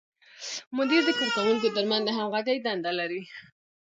مدیر 0.77 1.01
د 1.05 1.09
کارکوونکو 1.19 1.67
تر 1.75 1.83
منځ 1.91 2.03
د 2.05 2.09
همغږۍ 2.17 2.57
دنده 2.65 2.91
لري. 2.99 3.21